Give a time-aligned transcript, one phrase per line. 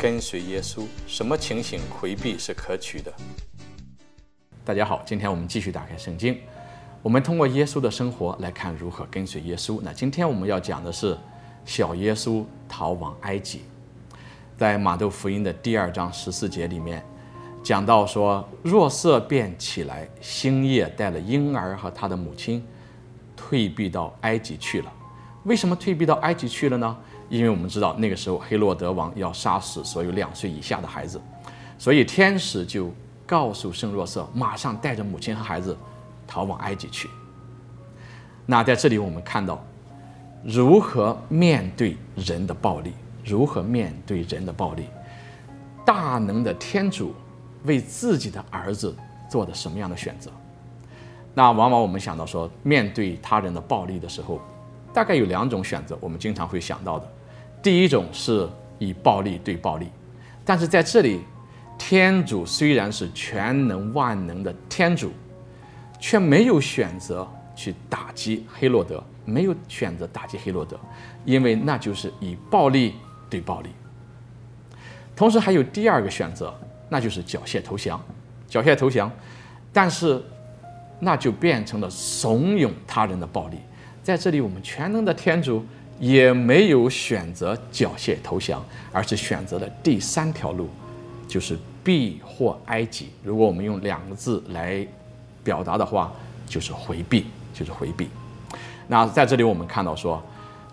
[0.00, 3.12] 跟随耶稣，什么情形回避是可取的？
[4.64, 6.38] 大家好，今天我们继续打开圣经，
[7.02, 9.78] 我们通过耶稣的生活来看如何跟随耶稣。
[9.82, 11.14] 那今天我们要讲的是
[11.66, 13.60] 小耶稣逃往埃及。
[14.56, 17.04] 在马窦福音的第二章十四节里面，
[17.62, 22.66] 讲到说，若瑟便起来，星夜带了婴儿和他的母亲，
[23.36, 24.90] 退避到埃及去了。
[25.44, 26.96] 为什么退避到埃及去了呢？
[27.30, 31.18] 因为我们知道那个时候黑洛德王要杀死所有两岁以下的孩子，
[31.78, 32.92] 所以天使就
[33.24, 35.74] 告诉圣若瑟，马上带着母亲和孩子
[36.26, 37.08] 逃往埃及去。
[38.44, 39.64] 那在这里我们看到，
[40.42, 42.92] 如何面对人的暴力。
[43.22, 44.86] 如何面对人的暴力？
[45.84, 47.14] 大能的天主
[47.64, 48.96] 为自己的儿子
[49.30, 50.30] 做的什么样的选择？
[51.34, 54.40] 那往往我们想到说，面对他人的暴力的时候，
[54.92, 57.06] 大概有两种选择，我们经常会想到的。
[57.62, 59.88] 第一种是以暴力对暴力，
[60.44, 61.20] 但是在这里，
[61.78, 65.12] 天主虽然是全能万能的天主，
[65.98, 70.78] 却没有选择去打击黑洛德，没有选择打击黑洛德，
[71.24, 72.94] 因为那就是以暴力。
[73.30, 73.68] 对暴力，
[75.14, 76.52] 同时还有第二个选择，
[76.88, 78.04] 那就是缴械投降，
[78.48, 79.08] 缴械投降，
[79.72, 80.20] 但是
[80.98, 83.58] 那就变成了怂恿他人的暴力。
[84.02, 85.64] 在这里，我们全能的天主
[86.00, 90.68] 也没有选择缴械投降，而是选择了第三条路，
[91.28, 93.10] 就是避祸埃及。
[93.22, 94.84] 如果我们用两个字来
[95.44, 96.12] 表达的话，
[96.48, 98.08] 就是回避，就是回避。
[98.88, 100.20] 那在这里，我们看到说。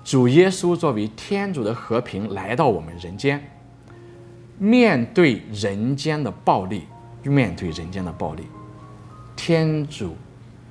[0.03, 3.45] 主耶稣作为天主的和平来到我们人间，
[4.58, 6.83] 面对人间的暴力，
[7.23, 8.44] 面对人间的暴力，
[9.36, 10.16] 天主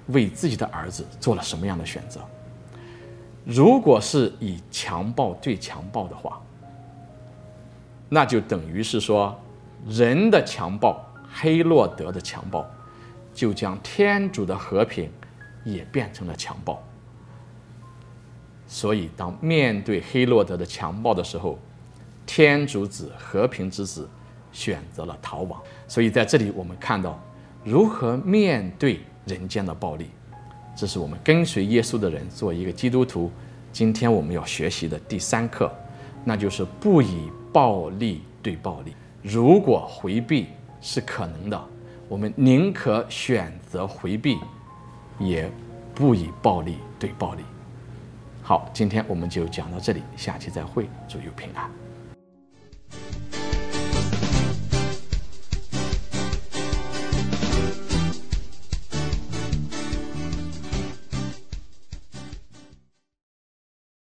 [0.06, 2.22] 为自己的儿子做了什么样的选择？
[3.46, 6.42] 如果是以强暴对强暴的话，
[8.08, 9.40] 那就等于是说，
[9.86, 11.00] 人的强暴，
[11.32, 12.68] 黑洛德的强暴，
[13.32, 15.08] 就将天主的和平
[15.64, 16.82] 也变成了强暴。
[18.66, 21.56] 所以，当面对黑洛德的强暴的时候，
[22.26, 24.10] 天主子和平之子
[24.50, 25.62] 选择了逃亡。
[25.86, 27.16] 所以，在这里我们看到
[27.62, 30.10] 如何面对人间的暴力，
[30.76, 33.30] 这是我们跟随耶稣的人做一个基督徒。
[33.72, 35.72] 今天我们要学习的第三课，
[36.22, 38.94] 那就是不以暴力对暴力。
[39.22, 40.48] 如果回避
[40.80, 41.60] 是可能的，
[42.08, 44.38] 我们宁可选择回避，
[45.18, 45.50] 也
[45.94, 47.42] 不以暴力对暴力。
[48.42, 51.70] 好，今天我们就讲到这里，下期再会，祝有平安。